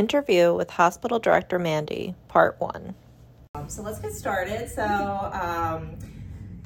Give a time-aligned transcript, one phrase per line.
[0.00, 2.94] Interview with Hospital Director Mandi, Part 1.
[3.54, 4.70] Um, so let's get started.
[4.70, 5.98] So, um,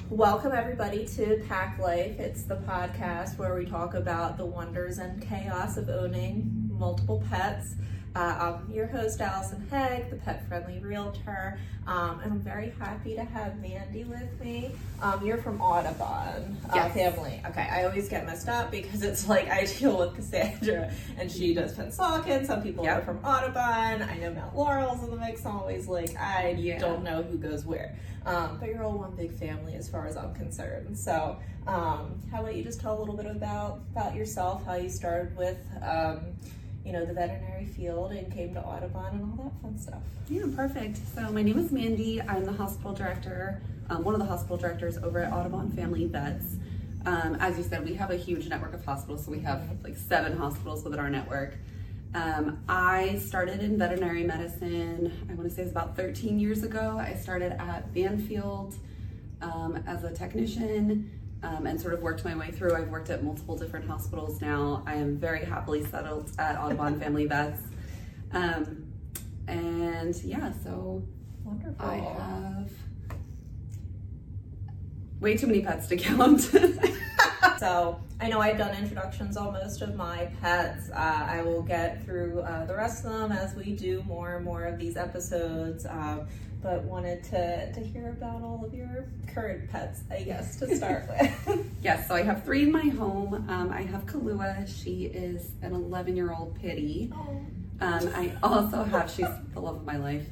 [0.09, 2.17] welcome everybody to Pack Life.
[2.17, 7.75] It's the podcast where we talk about the wonders and chaos of owning multiple pets.
[8.15, 13.13] Uh, I'm your host, Allison Hegg, the pet friendly realtor, um, and I'm very happy
[13.15, 14.71] to have Mandi with me.
[15.01, 16.93] Um, you're from Audubon uh, Yes.
[16.93, 17.41] family.
[17.45, 21.53] Okay, I always get messed up because it's like I deal with Cassandra and she
[21.53, 22.45] does Pennsauken.
[22.47, 22.99] Some people Yep.
[23.01, 24.01] are from Audubon.
[24.09, 25.45] I know Mount Laurel's in the mix.
[25.45, 26.79] I'm always like, I Yeah.
[26.79, 27.97] don't know who goes where.
[28.25, 30.97] Um, but you're all one big family as far as I'm concerned.
[30.97, 31.37] So,
[31.67, 35.35] um, how about you just tell a little bit about about yourself, how you started
[35.35, 36.21] with, um,
[36.85, 40.01] you know, the veterinary field and came to Audubon and all that fun stuff.
[40.29, 40.99] Yeah, perfect.
[41.15, 42.21] So my name is Mandi.
[42.21, 46.57] I'm the hospital director, um, one of the hospital directors over at Audubon Family Vets.
[47.07, 49.97] Um, as you said, we have a huge network of hospitals, so we have like
[49.97, 51.55] seven hospitals within our network.
[52.13, 56.63] Um, I started in veterinary medicine, I want to say it was about 13 years
[56.63, 56.97] ago.
[56.99, 58.75] I started at Banfield
[59.41, 61.11] um, as a technician
[61.45, 62.75] um, and sort of worked my way through.
[62.75, 64.83] I've worked at multiple different hospitals now.
[64.85, 67.61] I am very happily settled at Audubon Family Vets.
[68.31, 68.87] Um,
[69.47, 71.03] and yeah, so
[71.43, 71.85] Wonderful.
[71.85, 72.71] I have
[75.19, 76.51] way too many pets to count.
[77.57, 80.89] So I know I've done introductions on most of my pets.
[80.89, 84.45] Uh, I will get through uh, the rest of them as we do more and
[84.45, 85.85] more of these episodes.
[85.85, 86.27] Um,
[86.65, 91.07] but wanted to, to hear about all of your current pets, I guess, to start
[91.07, 91.63] with.
[91.83, 93.45] yes, so I have three in my home.
[93.47, 94.67] Um, I have Kalua.
[94.67, 97.13] She is an 11 year old pitty.
[97.81, 100.25] Um, I also have, she's the love of my life.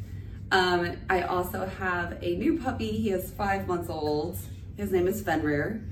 [0.51, 2.89] Um, I also have a new puppy.
[2.93, 4.39] He is five months old.
[4.75, 5.83] His name is Fenrir.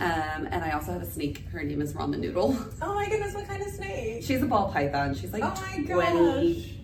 [0.00, 1.46] Um, and I also have a snake.
[1.50, 2.58] Her name is Ramen Noodle.
[2.82, 4.22] Oh my goodness, what kind of snake?
[4.22, 5.14] She's a ball python.
[5.14, 6.81] She's like Oh my 20,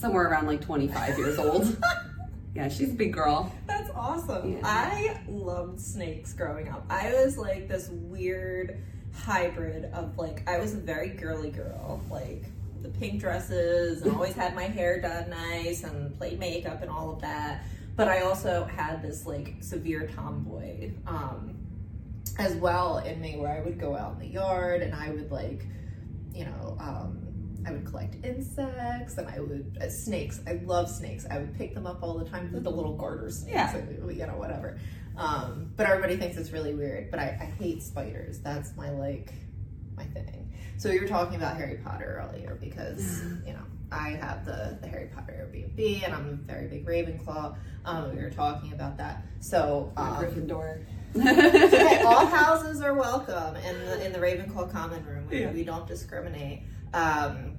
[0.00, 1.76] somewhere around like 25 years old.
[2.54, 3.52] yeah, she's a big girl.
[3.66, 4.54] That's awesome.
[4.54, 4.60] Yeah.
[4.64, 6.84] I loved snakes growing up.
[6.88, 8.80] I was like this weird
[9.14, 12.44] hybrid of like I was a very girly girl, like
[12.82, 17.12] the pink dresses and always had my hair done nice and played makeup and all
[17.12, 17.64] of that.
[17.94, 21.56] But I also had this like severe tomboy um
[22.38, 25.30] as well in me where I would go out in the yard and I would
[25.30, 25.66] like,
[26.32, 27.29] you know, um
[27.66, 30.40] I would collect insects and I would uh, snakes.
[30.46, 31.26] I love snakes.
[31.30, 32.50] I would pick them up all the time.
[32.52, 33.76] The little garter snakes, Yeah.
[33.76, 34.78] and, you know, whatever.
[35.16, 37.10] Um, but everybody thinks it's really weird.
[37.10, 38.38] But I, I hate spiders.
[38.40, 39.32] That's my like
[39.96, 40.52] my thing.
[40.78, 44.88] So you were talking about Harry Potter earlier because you know I have the the
[44.88, 47.56] Harry Potter Airbnb and I'm a very big Ravenclaw.
[47.84, 49.24] Um, we were talking about that.
[49.40, 50.84] So um, Gryffindor.
[51.16, 55.26] Okay, all houses are welcome in the in the Ravenclaw common room.
[55.28, 55.52] We, Yeah.
[55.52, 56.62] we don't discriminate.
[56.94, 57.56] Um,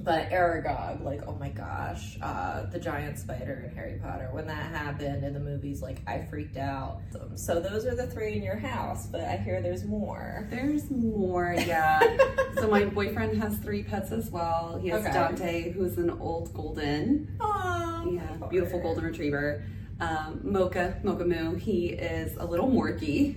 [0.00, 4.28] but Aragog, like, oh my gosh, uh, the giant spider in Harry Potter.
[4.30, 7.00] When that happened in the movies, like, I freaked out.
[7.34, 10.46] So those are the three in your house, but I hear there's more.
[10.50, 11.98] There's more, yeah.
[12.58, 14.78] so my boyfriend has three pets as well.
[14.80, 15.12] He has Okay.
[15.12, 19.64] Dante, who's an old golden, Oh, yeah, beautiful golden retriever.
[20.00, 23.36] Um, Mocha, Mocha Moo, he is a little Morkie.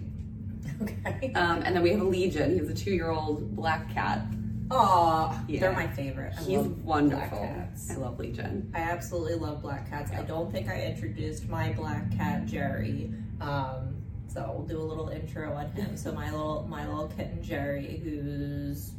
[0.82, 1.34] Okay.
[1.34, 2.58] Um, and then we have a Legion.
[2.58, 4.22] He's a two-year-old black cat.
[4.72, 5.60] Aw, Yeah.
[5.62, 6.34] they're my favorite.
[6.38, 7.40] I He's wonderful.
[7.90, 8.72] I love Legion.
[8.74, 10.12] I absolutely love black cats.
[10.12, 13.12] I don't think I introduced my black cat Jerry.
[13.42, 13.96] Um,
[14.28, 15.98] so we'll do a little intro on him.
[15.98, 18.92] So my little my little kitten Jerry, who's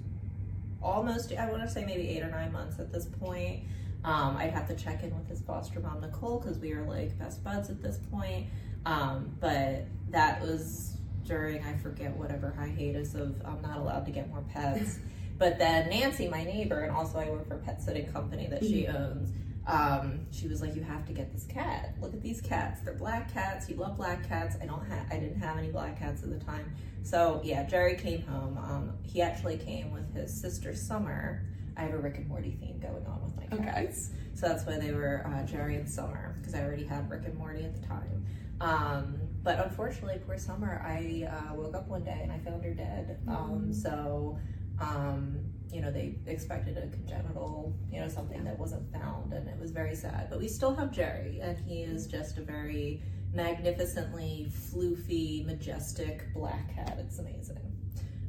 [0.82, 3.60] almost I want to say maybe eight or nine months at this point.
[4.04, 7.18] Um, I'd have to check in with his foster mom Nicole because we are like
[7.18, 8.46] best buds at this point.
[8.86, 14.28] Um, but that was during I forget whatever hiatus of I'm not allowed to get
[14.28, 14.98] more pets.
[15.40, 18.62] But then Nancy, my neighbor, and also I work for a pet sitting company that
[18.62, 19.32] she owns.
[19.66, 21.94] Um, she was like, "You have to get this cat.
[21.98, 22.82] Look at these cats.
[22.82, 23.66] They're black cats.
[23.66, 24.56] You love black cats.
[24.60, 25.06] I don't have.
[25.10, 26.70] I didn't have any black cats at the time.
[27.02, 28.58] So yeah, Jerry came home.
[28.58, 31.42] Um, he actually came with his sister Summer.
[31.76, 33.92] I have a Rick and Morty theme going on with my Okay.
[33.92, 37.34] so that's why they were uh, Jerry and Summer because I already had Rick and
[37.36, 38.24] Morty at the time.
[38.60, 42.74] Um, but unfortunately, poor Summer, I uh, woke up one day and I found her
[42.74, 43.18] dead.
[43.26, 44.38] Um, so,
[44.78, 45.38] um,
[45.72, 49.70] you know, they expected a congenital, you know, something that wasn't found, and it was
[49.70, 50.28] very sad.
[50.28, 53.02] But we still have Jerry, and he is just a very
[53.32, 56.98] magnificently floofy, majestic black cat.
[57.00, 57.58] It's amazing.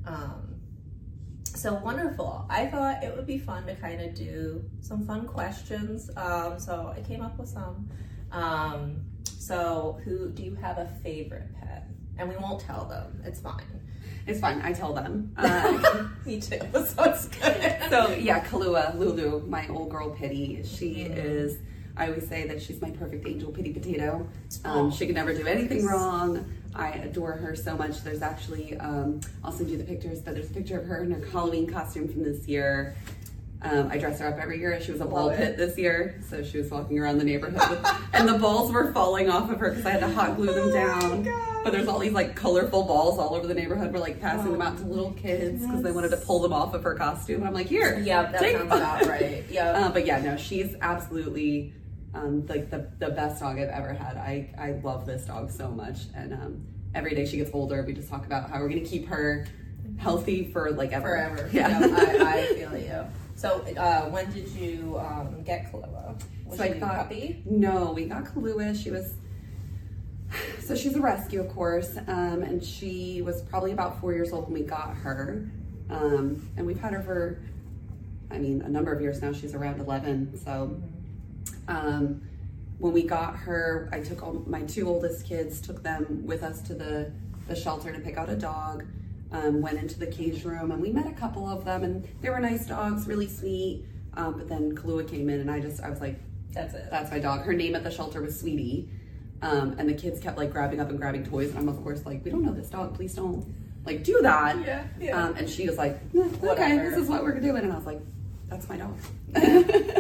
[0.06, 0.51] Um,
[1.62, 2.46] so wonderful.
[2.50, 6.10] I thought it would be fun to kind of do some fun questions.
[6.18, 7.88] Um, so I came up with some.
[8.32, 9.02] Um,
[9.38, 11.88] so who do you have a favorite pet?
[12.18, 13.22] And we won't tell them.
[13.26, 13.64] It's fine.
[14.28, 14.62] It's fine.
[14.62, 15.34] I tell them.
[15.38, 16.60] Uh, Me too.
[16.74, 17.78] So it's good.
[17.90, 20.64] so yeah, Kalua, Lulu, my old girl Pity.
[20.64, 21.18] She Mhm.
[21.18, 21.58] is.
[21.98, 24.28] I always say that she's my perfect angel, Pity Potato.
[24.64, 24.90] Um, Aw.
[24.92, 26.46] she can never do anything wrong.
[26.76, 28.02] I adore her so much.
[28.04, 31.12] There's actually, um, I'll send you the pictures, but there's a picture of her in
[31.12, 32.96] her Halloween costume from this year.
[33.64, 34.82] Um, I dress her up every year.
[34.82, 35.38] She was a ball Love it.
[35.38, 39.30] pit this year, so she was walking around the neighborhood, and the balls were falling
[39.30, 41.24] off of her because I had to hot glue them Oh down.
[41.24, 41.64] God.
[41.64, 43.94] But there's all these like colorful balls all over the neighborhood.
[43.94, 46.54] We're like passing them Oh, out to little kids because they wanted to pull them
[46.54, 47.42] off of her costume.
[47.42, 48.80] And I'm like, here, Yeah, that take sounds them.
[48.80, 49.46] about right.
[49.48, 49.70] Yeah.
[49.74, 51.72] Uh, but yeah, no, she's absolutely
[52.14, 54.18] um, like the, the best dog I've ever had.
[54.18, 55.98] I, I love this dog so much.
[56.16, 58.90] And um, every day she gets older, we just talk about how we're going to
[58.90, 59.46] keep her
[59.98, 61.08] healthy for like ever.
[61.08, 61.50] Forever.
[61.54, 61.80] Yeah.
[61.82, 63.06] I, I feel you.
[63.36, 66.22] So, uh, when did you um, get Kalua?
[66.46, 67.42] Was So I thought- puppy?
[67.46, 68.76] No, we got Kalua.
[68.82, 69.14] She was,
[70.60, 71.98] so she's a rescue, of course.
[72.08, 75.50] Um, and she was probably about four years old when we got her.
[75.90, 77.42] Um, and we've had her for,
[78.30, 79.34] I mean, a number of years now.
[79.34, 80.38] She's around 11.
[80.44, 80.80] So
[81.68, 82.22] um,
[82.80, 86.62] when we got her, I took all my two oldest kids, took them with us
[86.64, 87.12] to the,
[87.48, 88.86] the shelter to pick out a dog.
[89.34, 92.30] Um, went into the cage room and we met a couple of them and they
[92.30, 93.86] were nice dogs, really sweet.
[94.16, 96.20] Um, but then Kalua came in and I just, I was like,
[96.52, 96.88] That's it.
[96.92, 97.44] that's my dog.
[97.44, 98.90] Her name at the shelter was Sweetie.
[99.42, 101.52] Um, and the kids kept like grabbing up and grabbing toys.
[101.52, 102.94] And I'm of course like, we don't know this dog.
[102.94, 103.46] Please don't
[103.86, 104.60] like do that.
[104.66, 104.84] yeah.
[105.00, 105.24] Yeah.
[105.24, 107.64] Um, and she was like, "Eh, okay, this is what we're doing.
[107.64, 108.02] And I was like,
[108.50, 108.98] that's my dog.
[109.34, 109.42] yeah.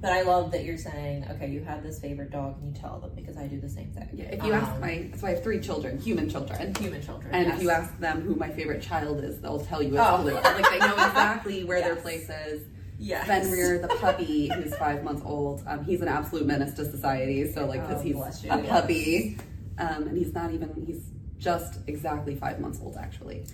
[0.00, 2.98] But I love that you're saying, okay, you have this favorite dog and you tell
[3.00, 4.08] them because I do the same thing.
[4.12, 6.74] Yeah, if you ask Um, my, so I have three children, human children.
[6.76, 7.34] human children.
[7.34, 7.56] And yes.
[7.56, 10.24] if you ask them who my favorite child is, they'll tell you it's Oh.
[10.24, 10.42] Kalua.
[10.42, 12.62] Like they know exactly where their place is.
[12.98, 13.26] yes.
[13.26, 17.50] Fenrir, the puppy, who's five months old, um, he's an absolute menace to society.
[17.52, 18.68] So like, because Oh, he's you, a yes.
[18.68, 19.38] puppy,
[19.78, 21.02] um, and he's not even, he's
[21.38, 23.44] just exactly five months old actually.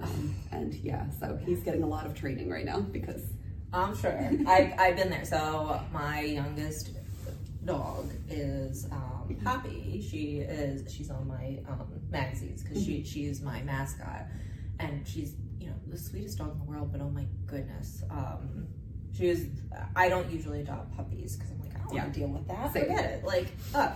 [0.00, 3.22] Um, and yeah, so he's getting a lot of training right now because
[3.72, 4.30] I'm sure.
[4.46, 5.24] I've, I've been there.
[5.24, 6.90] So my youngest
[7.64, 10.04] dog is um, Poppy.
[10.08, 14.26] She is she's on my um, magazines because she she's my mascot,
[14.78, 16.92] and she's you know the sweetest dog in the world.
[16.92, 18.66] But oh my goodness, um,
[19.16, 19.46] she is.
[19.96, 22.72] I don't usually adopt puppies because I'm like I don't want to deal with that.
[22.72, 22.84] Same.
[22.84, 23.24] Forget it.
[23.24, 23.48] Like.
[23.74, 23.92] Uh,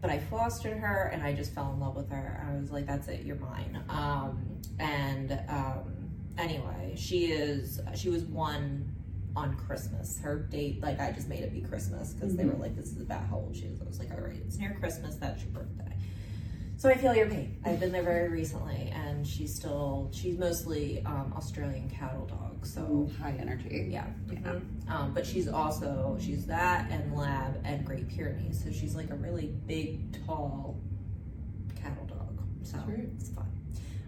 [0.00, 2.42] but I fostered her and I just fell in love with her.
[2.48, 3.82] I was like, that's it, you're mine.
[3.90, 8.89] Um, and um, anyway, she is, she was one
[9.36, 10.18] on Christmas.
[10.20, 13.00] Her date, like, I just made it be Christmas because they were like, this is
[13.00, 13.80] about how old she is.
[13.80, 15.96] I was like, all right, it's near Christmas, that's your birthday.
[16.76, 17.58] So I feel your pain.
[17.64, 22.64] I've been there very recently and she's still, she's mostly um, Australian cattle dog.
[22.64, 23.88] So high energy.
[23.90, 24.06] yeah.
[24.32, 24.38] Yeah.
[24.38, 24.90] mhm.
[24.90, 29.14] Um, but she's also she's that and lab and Great Pyrenees, so she's like a
[29.14, 30.80] really big, tall
[31.80, 32.38] cattle dog.
[32.62, 32.78] So
[33.14, 33.46] it's fun.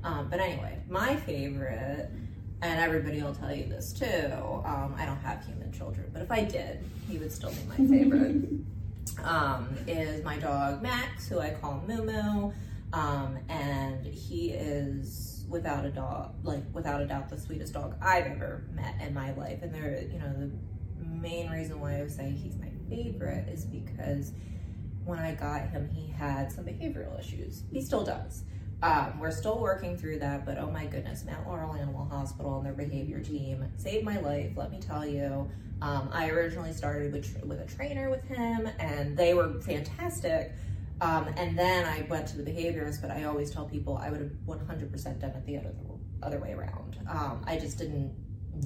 [0.02, 2.10] Um, but anyway, my favorite,
[2.62, 4.32] and everybody will tell you this too.
[4.64, 7.88] Um, I don't have human children, but if I did, he would still be my
[7.88, 8.46] favorite.
[9.24, 12.52] um, is my dog Max, who I call Moo Moo,
[12.92, 18.26] um, and he is without a dog, like without a doubt, the sweetest dog I've
[18.26, 19.58] ever met in my life.
[19.62, 23.64] And there, you know, the main reason why I would say he's my favorite is
[23.64, 24.32] because
[25.04, 27.64] when I got him, he had some behavioral issues.
[27.72, 28.44] He still does.
[28.82, 32.66] Um, we're still working through that, but oh my goodness, Mount Laurel Animal Hospital and
[32.66, 34.52] their behavior team saved my life.
[34.56, 35.48] Let me tell you.
[35.80, 40.52] Um, I originally started with, with a trainer with him, and they were fantastic.
[41.00, 44.20] Um, and then I went to the behaviorist, but I always tell people I would
[44.20, 45.74] have 100% done it the other
[46.22, 46.98] other way around.
[47.08, 48.14] Um, I just didn't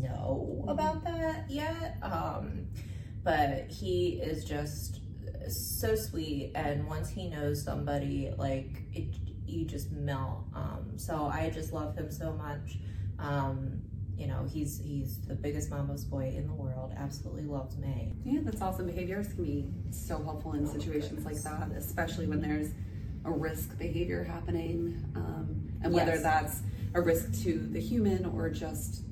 [0.00, 1.96] know about that yet.
[2.02, 2.66] Um,
[3.24, 5.00] but he is just
[5.48, 9.14] so sweet, and once he knows somebody, like it,
[9.48, 10.44] you just melt.
[10.54, 12.78] Um, so I just love him so much.
[13.18, 13.80] Um,
[14.16, 16.92] you know, he's he's the biggest mama's boy in the world.
[16.96, 18.14] Absolutely loves me.
[18.24, 18.86] Yeah, that's awesome.
[18.86, 22.70] Behaviors can be so helpful in Oh, situations like that, especially when there's
[23.24, 26.22] a risk behavior happening, um, and whether Yes.
[26.22, 26.62] that's
[26.94, 29.02] a risk to the human or just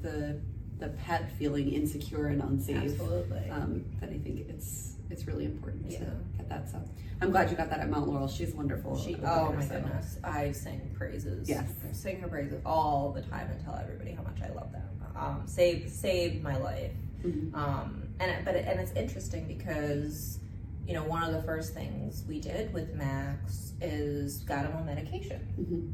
[0.00, 0.40] the
[0.78, 2.92] the pet feeling insecure and unsafe.
[2.92, 3.50] Absolutely.
[3.50, 5.98] Um, that I think it's it's really important Yeah.
[6.00, 6.10] to
[6.52, 6.70] that.
[6.70, 6.80] So
[7.20, 8.28] I'm glad you got that at Mount Laurel.
[8.28, 8.96] She's wonderful.
[8.98, 11.48] She, over oh there, my so- goodness, I sing praises.
[11.48, 11.70] Yes.
[11.88, 14.82] I sing her praises all the time and tell everybody how much I love them.
[15.16, 16.92] Um, saved saved my life.
[17.22, 17.54] Mhm.
[17.54, 20.38] Um, and it- but it, and it's interesting because
[20.86, 24.84] you know one of the first things we did with Max is got him on
[24.86, 25.40] medication.
[25.60, 25.92] Mhm.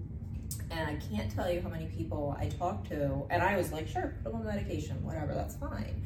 [0.71, 3.87] And I can't tell you how many people I talked to, and I was like,
[3.87, 6.03] sure, put him on medication, whatever, that's fine.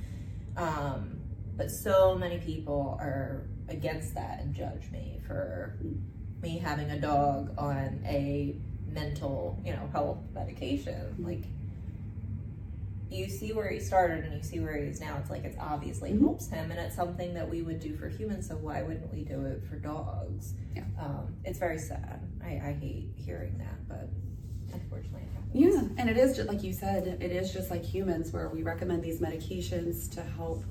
[0.56, 1.20] Um,
[1.56, 5.76] but so many people are against that and judge me for
[6.42, 8.56] me having a dog on a
[8.92, 11.14] mental, you know, health medication.
[11.18, 11.44] Like,
[13.10, 15.18] you see where he started and you see where he is now.
[15.18, 16.20] It's like it's obviously Mhm.
[16.20, 18.48] helps him, and it's something that we would do for humans.
[18.48, 20.54] So why wouldn't we do it for dogs?
[20.74, 20.84] Yeah.
[20.98, 22.20] Um, it's very sad.
[22.42, 24.08] I, I hate hearing that, but
[24.72, 25.54] unfortunately, it happens.
[25.54, 28.62] Yeah, and it is just like you said, it is just like humans where we
[28.62, 30.64] recommend these medications to help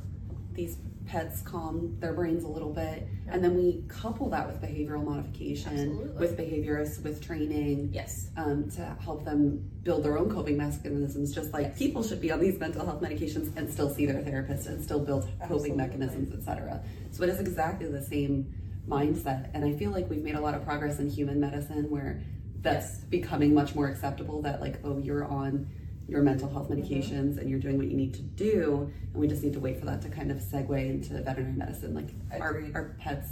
[0.53, 3.07] these pets calm their brains a little bit.
[3.27, 6.17] And then we couple that with behavioral modification, Absolutely.
[6.19, 7.89] with behaviorists, with training.
[7.93, 8.29] Yes.
[8.37, 11.77] Um, to help them build their own coping mechanisms, just like Yes.
[11.77, 14.99] people should be on these mental health medications and still see their therapist and still
[14.99, 15.71] build coping Absolutely.
[15.71, 16.81] mechanisms, etc.
[17.11, 18.53] So it is exactly the same
[18.87, 22.21] mindset, and I feel like we've made a lot of progress in human medicine where
[22.61, 23.03] that's Yes.
[23.09, 24.41] becoming much more acceptable.
[24.41, 25.67] That like, oh, you're on
[26.11, 26.81] your mental health Mm-hmm.
[26.93, 29.79] medications and you're doing what you need to do, and we just need to wait
[29.79, 31.93] for that to kind of segue into veterinary medicine.
[31.95, 33.29] Like our, our pets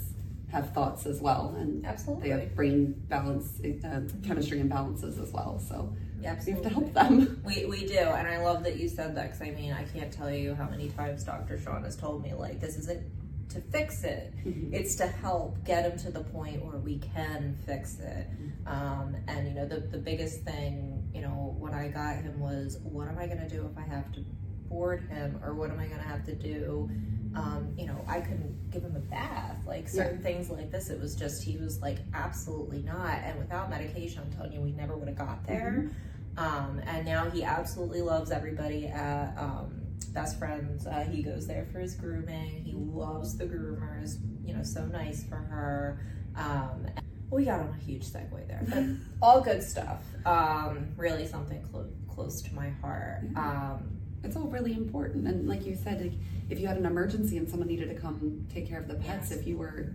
[0.51, 2.29] have thoughts as well, and Absolutely.
[2.31, 5.59] they have brain balance, uh, chemistry imbalances as well.
[5.59, 7.41] So yeah, we have to help them.
[7.45, 10.11] We, we do, and I love that you said that because I mean, I can't
[10.11, 11.59] tell you how many times Dr.
[11.59, 13.03] Sean has told me, like, this isn't
[13.49, 14.71] to fix it, Mhm.
[14.73, 18.27] it's to help get them to the point where we can fix it.
[18.67, 22.77] Um, and, you know, the, the biggest thing, you know, when I got him was,
[22.83, 24.25] what am I going to do if I have to
[24.69, 26.89] board him, or what am I going to have to do?
[27.35, 30.89] Um, you know, I couldn't give him a bath, like certain things like this.
[30.89, 33.19] It was just, he was like, absolutely not.
[33.23, 35.89] And without medication, I'm telling you, we never would have got there.
[36.37, 39.81] Um, and now he absolutely loves everybody at um,
[40.13, 40.87] Best Friends.
[40.87, 42.63] Uh, he goes there for his grooming.
[42.63, 44.17] He loves the groomers.
[44.43, 46.05] You know, so nice for her.
[46.35, 46.87] Um,
[47.31, 48.83] we got on a huge segue there, but
[49.21, 50.03] all good stuff.
[50.25, 53.21] Um, really something clo- close to my heart.
[53.35, 56.13] Um, It's all really important, and like you said, like,
[56.49, 59.29] if you had an emergency and someone needed to come take care of the pets,
[59.29, 59.39] Yes.
[59.39, 59.93] if you were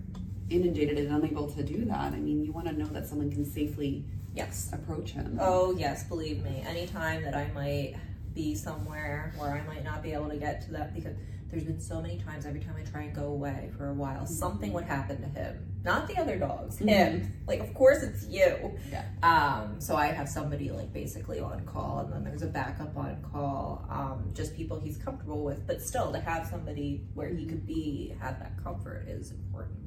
[0.51, 3.45] inundated and unable to do that, I mean, you want to know that someone can
[3.45, 4.71] safely yes.
[4.73, 5.39] approach him.
[5.41, 6.63] Oh yes, believe me.
[6.67, 7.97] Anytime that I might
[8.35, 11.15] be somewhere where I might not be able to get to that because
[11.51, 14.27] there's been so many times every time I try and go away for a while,
[14.27, 15.74] something would happen to him.
[15.85, 17.33] Not the other dogs, him.
[17.47, 18.73] Like of course it's you.
[18.91, 19.05] Yeah.
[19.23, 23.23] Um, so I have somebody like basically on call and then there's a backup on
[23.31, 23.87] call.
[23.91, 28.15] Um, just people he's comfortable with, but still to have somebody where he could be
[28.21, 29.79] have that comfort is important.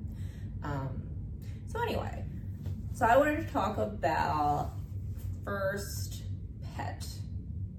[0.64, 1.02] Um,
[1.68, 2.24] so anyway,
[2.94, 4.74] so I wanted to talk about
[5.44, 6.24] first
[6.76, 7.08] pet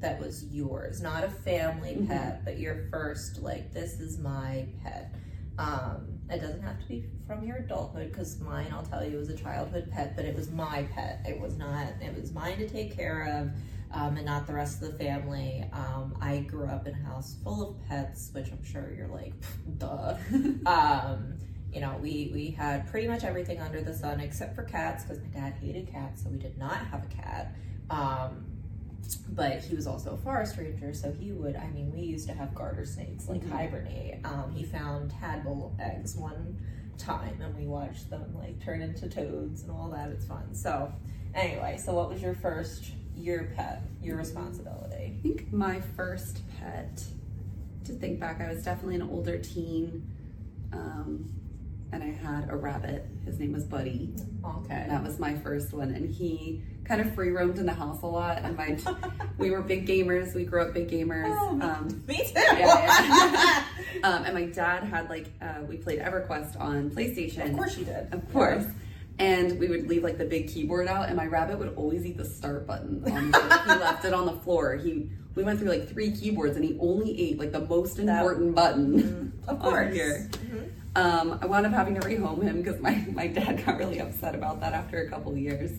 [0.01, 2.07] that was yours, not a family Mhm.
[2.09, 5.13] pet, but your first, like, this is my pet.
[5.59, 9.29] Um, it doesn't have to be from your adulthood because mine, I'll tell you, was
[9.29, 11.25] a childhood pet, but it was my pet.
[11.27, 13.51] It was not, it was mine to take care of.
[13.91, 15.65] Um, and not the rest of the family.
[15.73, 19.33] Um, I grew up in a house full of pets, which I'm sure you're like,
[19.79, 20.17] duh.
[20.67, 21.39] um,
[21.73, 25.23] you know, we we had pretty much everything under the sun except for cats because
[25.23, 27.55] my dad hated cats, so we did not have a cat.
[29.31, 31.57] But he was also a forest ranger, so he would.
[31.57, 33.51] I mean, we used to have garter snakes like Mhm.
[33.51, 34.21] hibernate.
[34.25, 36.59] Um, he found tadpole eggs one
[36.99, 40.11] time, and we watched them like turn into toads and all that.
[40.11, 40.55] It's fun.
[40.55, 40.93] So,
[41.35, 45.17] anyway, so what was your first your pet, your responsibility?
[45.19, 47.05] I think my first pet,
[47.85, 50.07] to think back, I was definitely an older teen.
[50.73, 51.29] Um,
[51.91, 53.07] and I had a rabbit.
[53.25, 54.15] His name was Buddy.
[54.45, 54.87] Okay.
[54.89, 55.91] That was my first one.
[55.91, 58.39] And he kind of free roamed in the house a lot.
[58.43, 58.77] And my,
[59.37, 60.35] we were big gamers.
[60.35, 61.27] We grew up big gamers.
[61.39, 62.33] Oh, Um, Me too.
[62.35, 63.65] yeah,
[64.03, 67.51] um, and my dad had like, uh, we played EverQuest on PlayStation.
[67.51, 68.13] of course you did.
[68.13, 68.65] Of course.
[69.21, 72.17] And we would leave like the big keyboard out, and my rabbit would always eat
[72.17, 73.03] the start button.
[73.03, 73.17] The, he
[73.81, 74.77] left it on the floor.
[74.77, 78.03] He we went through like three keyboards, and he only ate like the most That-
[78.21, 79.25] important button.
[79.49, 79.95] Of on course.
[79.95, 80.29] here.
[80.33, 80.69] Mhm.
[80.95, 84.35] Um, I wound up having to rehome him because my, my dad got really upset
[84.35, 85.71] about that after a couple of years.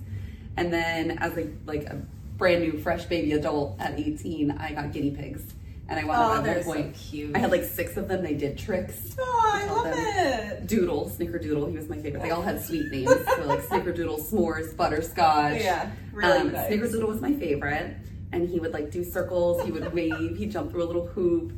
[0.59, 2.01] And then as a like a
[2.37, 5.41] brand new fresh baby adult at 18, I got guinea pigs.
[5.87, 6.95] And I wound Oh, up at so one point.
[6.95, 7.35] cute.
[7.35, 8.21] I had like six of them.
[8.23, 9.15] They did tricks.
[9.19, 10.67] Oh, I love them- it.
[10.67, 12.21] Doodle, Snickerdoodle, he was my favorite.
[12.21, 13.09] They all had sweet names.
[13.09, 15.61] so like Snickerdoodle, S'mores, Butterscotch.
[15.61, 16.69] Yeah, really um, nice.
[16.71, 17.95] Snickerdoodle was my favorite.
[18.31, 21.53] And he would like do circles, he would wave, he'd jump through a little hoop.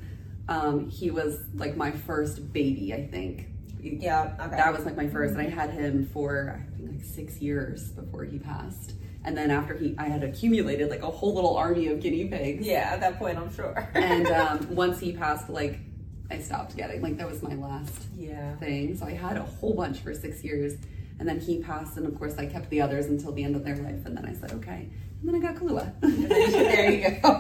[0.48, 3.48] Um, he was like my first baby, I think.
[3.82, 4.56] Yeah, okay.
[4.56, 7.90] That was like my first, and I had him for I think like six years
[7.92, 8.94] before he passed.
[9.24, 12.66] And then after he, I had accumulated like a whole little army of guinea pigs.
[12.66, 13.90] yeah, at that point, I'm sure.
[13.94, 15.80] And um, once he passed, like
[16.32, 18.56] I stopped getting like that was my last yeah.
[18.56, 18.96] thing.
[18.98, 20.74] So I had a whole bunch for six years.
[21.20, 23.64] And then he passed, and of course, I kept the others until the end of
[23.64, 24.08] their life.
[24.08, 24.90] And then I said, okay.
[25.22, 25.94] And then I got Kahlua.
[26.02, 27.40] there you go.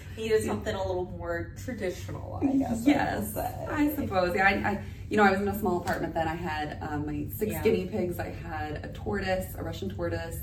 [0.16, 2.82] he is something a little more traditional, I guess.
[2.86, 3.66] Yes, say.
[3.68, 4.34] I suppose.
[4.34, 6.26] Yeah, I, I, you know, I was in a small apartment then.
[6.28, 7.62] I had um, my six Yeah.
[7.62, 8.18] guinea pigs.
[8.18, 10.38] I had a tortoise, a Russian tortoise.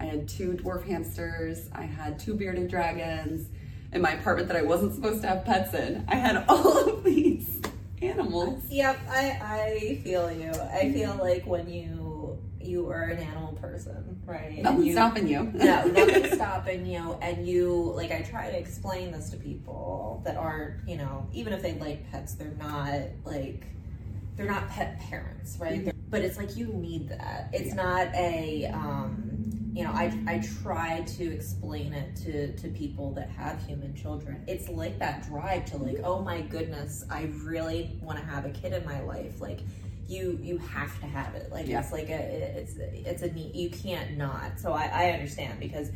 [0.00, 1.68] I had two dwarf hamsters.
[1.72, 3.48] I had two bearded dragons.
[3.92, 6.04] in my apartment that I wasn't supposed to have pets in.
[6.08, 7.60] I had all of these
[8.02, 8.62] animals.
[8.70, 10.50] Yep, I I feel you.
[10.50, 14.62] I feel like when you you are an animal person, right?
[14.62, 15.42] Nothing's you, stopping you.
[15.54, 17.18] no, nothing's stopping you.
[17.20, 21.52] And you like I try to explain this to people that aren't, you know, even
[21.52, 23.66] if they like pets, they're not like
[24.36, 25.80] they're not pet parents, right?
[25.80, 25.90] Mm-hmm.
[26.10, 27.50] But it's like you need that.
[27.52, 27.82] It's Yeah.
[27.82, 29.30] not a um
[29.74, 34.44] you know, I, I try to explain it to, to people that have human children.
[34.46, 38.50] It's like that drive to like, oh my goodness, I really want to have a
[38.50, 39.40] kid in my life.
[39.40, 39.62] Like,
[40.08, 41.50] you you have to have it.
[41.50, 41.80] Like Yeah.
[41.80, 43.54] it's like a it's it's a need.
[43.54, 44.58] You can't not.
[44.58, 45.90] So I, I understand because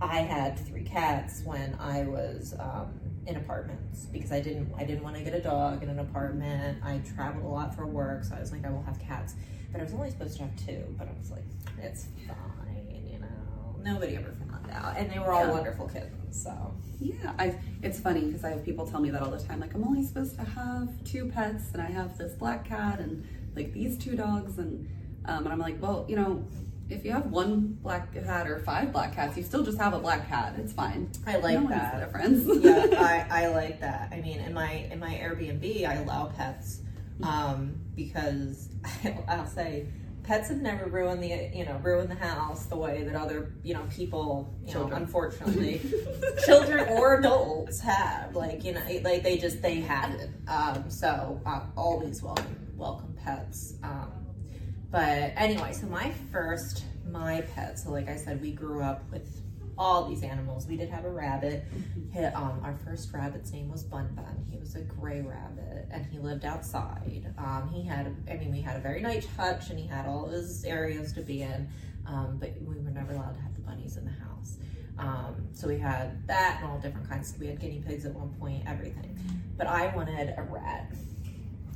[0.00, 2.92] I had three cats when I was um,
[3.26, 6.82] in apartments because I didn't I didn't want to get a dog in an apartment.
[6.84, 9.34] I traveled a lot for work, so I was like I will have cats.
[9.70, 10.84] But I was only supposed to have two.
[10.98, 11.44] But I was like,
[11.80, 13.26] it's fine, you know.
[13.82, 15.52] Nobody ever found out, and they were all Yeah.
[15.52, 16.42] wonderful kittens.
[16.42, 19.60] So Yeah, I, it's funny because I have people tell me that all the time.
[19.60, 23.24] Like, I'm only supposed to have two pets, and I have this black cat and
[23.54, 24.88] like these two dogs, and
[25.24, 26.46] um, and I'm like, well, you know,
[26.88, 29.98] if you have one black cat or five black cats, you still just have a
[29.98, 30.54] black cat.
[30.58, 31.10] It's fine.
[31.26, 32.00] I like no that.
[32.00, 32.44] Difference.
[32.62, 34.10] yeah, I, I like that.
[34.12, 36.80] I mean, in my in my Airbnb, I allow pets
[37.22, 38.68] um, because
[39.28, 39.86] I'll say
[40.22, 43.74] pets have never ruined the you know ruined the house the way that other you
[43.74, 45.80] know people you know unfortunately
[46.44, 51.62] children or adults have like you know like they just they haven't um, so uh,
[51.76, 54.12] always welcome welcome pets um,
[54.90, 59.42] but anyway so my first my pet so like i said we grew up with
[59.78, 60.66] all these animals.
[60.66, 61.64] We did have a rabbit.
[62.14, 64.44] Hi- um, our first rabbit's name was bun bun.
[64.50, 67.34] He was a gray rabbit and he lived outside.
[67.38, 70.28] Um, he had i mean we had a very nice hutch and he had all
[70.28, 71.68] his areas to be in
[72.06, 74.58] um, but we were never allowed to have the bunnies in the house.
[74.98, 77.34] Um, so we had that and all different kinds.
[77.38, 79.18] We had guinea pigs at one point everything.
[79.56, 80.92] But i wanted a rat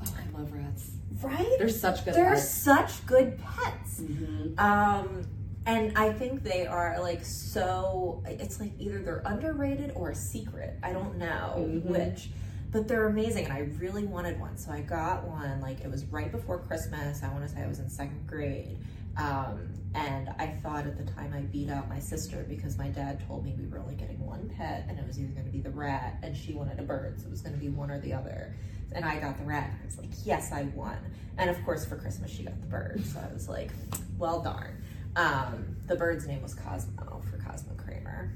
[0.04, 0.90] Oh, I love rats.
[1.22, 2.48] right They're such good they're pets.
[2.48, 4.58] such good pets Mhm.
[4.60, 5.22] um,
[5.64, 8.22] and I think they are like so.
[8.26, 10.78] It's like either they're underrated or a secret.
[10.82, 11.84] I don't know Mhm.
[11.86, 12.30] which,
[12.76, 14.58] but they're amazing, and I really wanted one.
[14.58, 15.62] So I got one.
[15.62, 17.22] Like it was right before Christmas.
[17.22, 18.76] I want to say I was in second grade.
[19.16, 23.26] Um, and I thought at the time I beat out my sister because my dad
[23.26, 25.60] told me we were only getting one pet, and it was either going to be
[25.60, 27.98] the rat, and she wanted a bird, so it was going to be one or
[27.98, 28.54] the other.
[28.92, 29.70] And I got the rat.
[29.70, 30.98] And I was like, yes, I won.
[31.38, 33.02] And of course, for Christmas, she got the bird.
[33.06, 33.70] So I was like,
[34.18, 34.82] well, darn.
[35.16, 38.34] Um, the bird's name was Cosmo for Cosmo Kramer.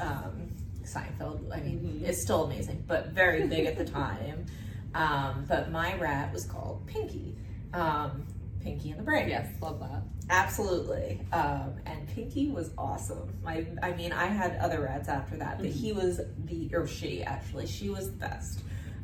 [0.00, 0.52] Um,
[0.94, 2.08] Seinfeld, I mean, Mhm.
[2.08, 4.46] it's still amazing, but very big at the time.
[4.94, 7.36] Um, but my rat was called Pinky.
[7.72, 8.26] Um,
[8.60, 9.28] Pinky and the Brain.
[9.28, 10.02] Yes, love that.
[10.28, 11.20] Absolutely.
[11.32, 13.32] Um, and Pinky was awesome.
[13.42, 17.22] My, I mean, I had other rats after that, but he was the, or she
[17.22, 18.60] actually, she was the best.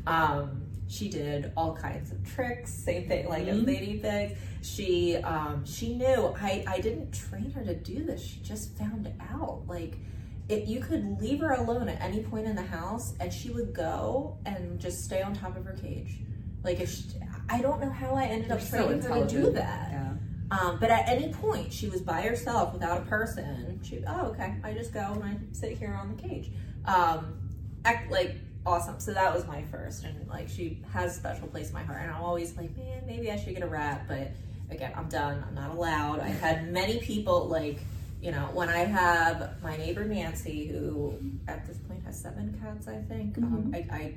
[0.07, 3.66] Um, she did all kinds of tricks, same thing like as Mhm.
[3.66, 4.37] Lady Pig.
[4.62, 6.35] She, um, she knew.
[6.40, 8.22] I, I didn't train her to do this.
[8.22, 9.62] She just found out.
[9.66, 9.99] Like,
[10.48, 13.72] it, you could leave her alone at any point in the house, and she would
[13.72, 16.18] go and just stay on top of her cage.
[16.62, 17.04] Like, if she,
[17.48, 19.90] I don't know how I ended up They're so training her to do that.
[19.92, 20.12] Yeah.
[20.50, 23.80] Um, but at any point, she was by herself without a person.
[23.82, 26.50] She, oh, okay, I just go and I sit here on the cage.
[26.85, 27.50] Um,
[27.85, 29.00] act like awesome.
[29.00, 32.00] So that was my first, and like she has a special place in my heart.
[32.02, 34.30] And I'm always like, man, maybe I should get a rat, but
[34.70, 35.44] again, I'm done.
[35.46, 36.20] I'm not allowed.
[36.20, 37.78] I've had many people like,
[38.26, 42.88] you know, when I have my neighbor Nancy, who at this point has seven cats,
[42.88, 43.38] I think.
[43.38, 44.14] Um, I, I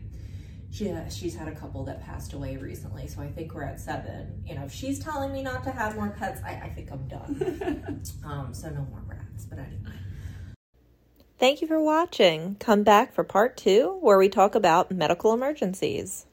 [0.71, 4.43] she she's had a couple that passed away recently, so I think we're at seven.
[4.47, 7.07] You know, if she's telling me not to have more pets, I, I think I'm
[7.07, 8.01] done.
[8.25, 9.45] um, so no more rats.
[9.45, 9.95] But anyway,
[11.37, 12.55] Thank you for watching.
[12.59, 16.25] Come back for part two, where we talk about medical emergencies.